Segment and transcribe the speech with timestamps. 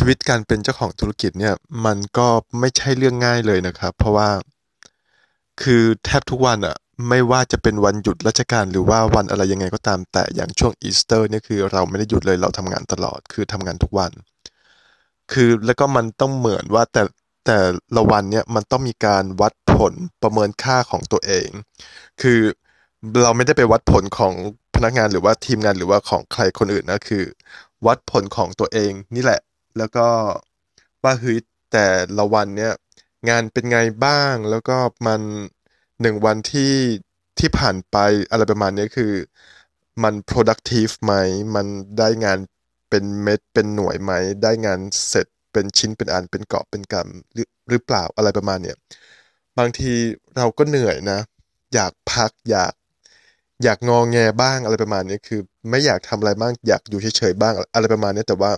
[0.00, 2.28] ชีวิตการเป็นเจ้าของธุรกิจเนี่ย มันก็
[2.58, 4.28] ไม่ใช่เรื่องง่ายเลยนะครับ เพราะว่า
[5.62, 6.76] คือแทบทุกวันอะ
[7.08, 14.12] ไม่ว่าจะเป็นวันหยุดราชการหรือว่าวันอะไรยังไงก็ตามแต่อย่างช่วงอีสเตอร์เนี่ยคือเราไม่ได้หยุดเลยเราทำงานตลอดคือทำงานทุกวัน
[15.32, 17.02] คือแล้วก็มันต้องเหมือนว่าแต่
[17.46, 17.58] แต่
[17.96, 19.92] ละวันเนี่ยมันต้องมีการวัดผล
[20.22, 21.48] ประเมินค่าของตัวเอง
[22.20, 22.38] คือ
[23.22, 24.34] เราไม่ได้ไปวัดผลของ
[24.74, 27.24] พนักงานหรือว่าทีมงานหรือว่าของใครคนอื่นนะคือ
[27.86, 29.40] วัดผลของตัวเองนี่แหละ
[29.78, 30.08] แล้วก็
[31.04, 31.38] ว่าเฮ้ย
[31.72, 31.88] แต่
[32.18, 32.74] ละวันเนี่ย
[33.28, 35.22] งานเป็นไงบ้าง แล้วก็มัน
[36.02, 36.72] หนึ่งวันที่
[37.38, 37.96] ที่ผ่านไป
[38.30, 39.12] อะไรประมาณนี้คือ
[40.02, 41.14] มัน productive ไหม
[41.54, 41.66] มัน
[41.98, 42.38] ได้งาน
[42.90, 48.76] เป็นเม็ดเป็นหน่วยไหม ได้งานเสร็จเป็นชิ้นเป็นอันเป็นเกาะเป็นกำหรือหรือเปล่าอะไรประมาณเนี้ย
[49.58, 49.92] บางที
[50.36, 51.18] เราก็เหนื่อยนะ
[51.74, 52.72] อยากพักอยาก
[53.64, 55.40] อยากงอแงบ้างอะไรประมาณนี้คือ
[55.70, 58.50] ไม่อยากทำอะไรบ้างอยากอยู่เฉยๆบ้างอะไรประมาณนี้แต่ว่า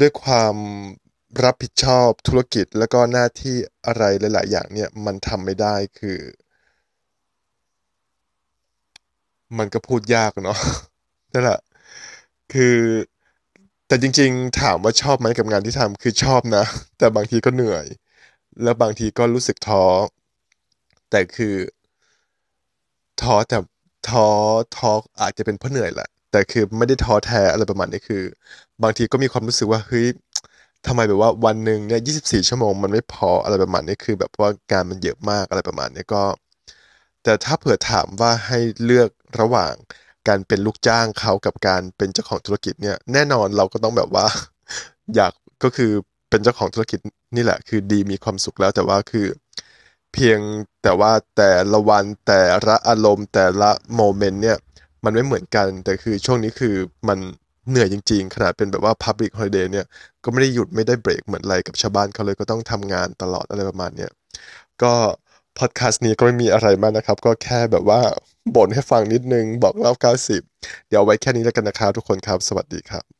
[0.00, 0.56] ด้วยความ
[1.44, 4.02] รับผิดชอบธุรกิจแล้วก็หน้าที่อะไร
[4.34, 6.18] หลาย ๆ อย่างเนี่ยมันทำไม่ได้คือ
[9.58, 10.58] มันก็พูดยากเนาะ
[11.32, 11.60] นั่นแหละ
[12.52, 12.76] คือ
[13.86, 16.64] แต่จริง ๆ ถามว่าชอบไหมกับงานที่ทำคือชอบนะ
[16.98, 17.86] แต่บางทีก็เหนื่อย
[18.62, 19.84] แล้วบางทีก็รู้สึกท้อ
[21.10, 21.54] แต่คือ
[23.22, 23.58] ท้อแต่
[24.08, 24.26] ท้อ
[24.76, 28.22] ท้ออาจจะเป็นเพราะเหนื่อยแหละ แต่คือไม่ได้ท้อแท้อะไรประมาณนี้คือ
[28.82, 30.06] บางทีก็มีความรู้สึกว่าเฮ้ย
[30.86, 36.22] ทำไมแบบว่าวันหนึ่งเนี่ย24ชั่วโมงมันไม่พออะไรประมาณนี้คือ แบบว่างานมันเยอะมากอะไรประมาณนี้ก็
[37.24, 39.72] แต่ถ้าเผื่อถามว่าให้เลือกระหว่าง
[40.28, 44.26] การเป็นลูกจ้างเขากับการเป็นเจ้าของธุรกิจเนี่ยแน่นอนเราก็ต้องแบบว่า
[45.16, 45.92] อยากก็คือ
[46.30, 46.98] เป็นเจ้าของธุรกิจ
[47.36, 49.26] นี่แหละ คือดีมีความสุขแล้วแต่ว่าคือ
[50.12, 50.40] เพียง
[50.82, 54.58] แต่ว่าแต่ละวันแต่ละอารมณ์แต่ละโมเมนต์เนี่ย
[55.08, 56.74] มันไม่เหมือนกัน แต่คือช่วงนี้คือ
[57.08, 57.18] มัน
[57.68, 59.86] เหนื่อยจริงๆ ขนาดเป็นแบบว่า Public Holiday เนี่ย
[60.24, 64.10] ก็ไม่ได้หยุดไม่ได้เบรกเหมือนอะไรกับชาวบ้านเขาเลยก็ต้องทำงานตลอดอะไรประมาณเนี้ย
[64.82, 64.94] ก็
[65.58, 68.00] พอดแคสต์นี้ก็ไม่มีอะไรมากนะครับ ก็แค่แบบว่า
[68.54, 73.17] บ่นให้ฟังนิดนึงบอกเล่า90 เดี๋ยวไว้แค่นี้แล้วกันนะครับทุกคนครับ สวัสดีครับ